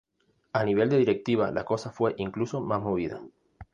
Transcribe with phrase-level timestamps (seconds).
[0.51, 3.21] A nivel de directiva, la cosa fue incluso más movida.